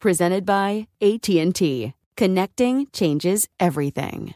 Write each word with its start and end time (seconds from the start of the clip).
Presented 0.00 0.46
by 0.46 0.86
AT&T. 1.02 1.92
Connecting 2.16 2.86
changes 2.92 3.48
everything. 3.58 4.32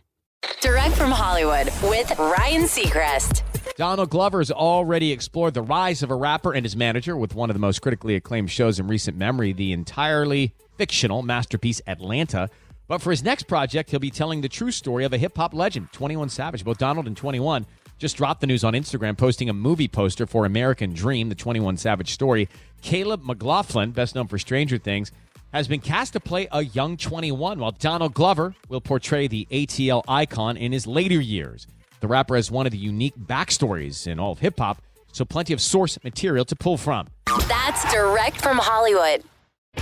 Direct 0.61 0.93
from 0.97 1.13
Hollywood 1.13 1.67
with 1.85 2.19
Ryan 2.19 2.63
Seacrest. 2.63 3.43
Donald 3.77 4.11
Glover's 4.11 4.51
already 4.51 5.13
explored 5.13 5.55
the 5.55 5.63
rise 5.63 6.03
of 6.03 6.11
a 6.11 6.17
rapper 6.17 6.53
and 6.53 6.65
his 6.65 6.75
manager 6.75 7.17
with 7.17 7.37
one 7.37 7.49
of 7.49 7.55
the 7.55 7.61
most 7.61 7.81
critically 7.81 8.17
acclaimed 8.17 8.51
shows 8.51 8.81
in 8.81 8.89
recent 8.89 9.17
memory, 9.17 9.53
the 9.53 9.73
entirely 9.73 10.53
fictional 10.79 11.23
masterpiece 11.23 11.81
Atlanta. 11.87 12.51
But 12.89 13.01
for 13.01 13.13
his 13.13 13.23
next 13.23 13.45
project, 13.45 13.91
he'll 13.91 14.01
be 14.01 14.11
telling 14.11 14.41
the 14.41 14.49
true 14.49 14.73
story 14.73 15.05
of 15.05 15.13
a 15.13 15.19
hip 15.19 15.37
hop 15.37 15.55
legend, 15.55 15.93
21 15.93 16.29
Savage. 16.29 16.65
Both 16.65 16.79
Donald 16.79 17.07
and 17.07 17.17
21 17.17 17.67
just 17.99 18.17
dropped 18.17 18.41
the 18.41 18.49
news 18.49 18.65
on 18.65 18.73
Instagram, 18.73 19.17
posting 19.17 19.49
a 19.49 19.53
movie 19.53 19.87
poster 19.87 20.27
for 20.27 20.45
American 20.45 20.93
Dream, 20.93 21.29
the 21.29 21.37
21 21.37 21.77
Savage 21.77 22.13
story. 22.13 22.49
Caleb 22.81 23.23
McLaughlin, 23.23 23.93
best 23.93 24.17
known 24.17 24.27
for 24.27 24.39
Stranger 24.39 24.77
Things, 24.77 25.13
has 25.53 25.69
been 25.69 25.81
cast 25.81 26.15
to 26.15 26.21
play 26.21 26.49
a 26.51 26.65
young 26.65 26.97
21, 26.97 27.59
while 27.59 27.73
Donald 27.73 28.15
Glover 28.15 28.55
will 28.69 28.81
portray 28.81 29.29
the 29.29 29.47
ATL 29.51 30.03
icon 30.09 30.57
in 30.57 30.73
his 30.73 30.87
later 30.87 31.21
years. 31.21 31.67
The 32.01 32.09
rapper 32.09 32.37
has 32.37 32.51
one 32.51 32.67
of 32.67 32.73
the 32.73 32.79
unique 32.79 33.17
backstories 33.17 34.07
in 34.07 34.19
all 34.19 34.33
of 34.33 34.41
hip 34.41 34.59
hop, 34.59 34.83
so 35.13 35.25
plenty 35.25 35.53
of 35.53 35.61
source 35.61 35.99
material 36.03 36.45
to 36.47 36.57
pull 36.57 36.77
from. 36.77 37.09
That's 37.49 37.91
direct 37.93 38.41
from 38.41 38.59
Hollywood. 38.59 39.23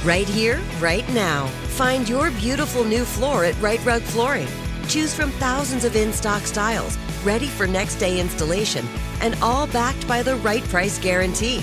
Right 0.04 0.28
here, 0.28 0.60
right 0.80 1.08
now. 1.10 1.46
Find 1.76 2.08
your 2.08 2.30
beautiful 2.32 2.84
new 2.84 3.04
floor 3.04 3.44
at 3.44 3.60
Rite 3.60 3.84
Rug 3.84 4.02
Flooring. 4.02 4.48
Choose 4.88 5.14
from 5.14 5.30
thousands 5.32 5.84
of 5.84 5.94
in 5.94 6.12
stock 6.12 6.42
styles, 6.42 6.98
ready 7.24 7.46
for 7.46 7.66
next 7.66 7.96
day 7.96 8.20
installation, 8.20 8.86
and 9.20 9.36
all 9.42 9.66
backed 9.68 10.06
by 10.08 10.22
the 10.22 10.36
right 10.36 10.64
price 10.64 10.98
guarantee. 10.98 11.62